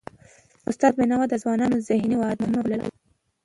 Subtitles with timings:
[0.69, 2.87] استاد بينوا د ځوانانو ذهني وده مهمه بلله.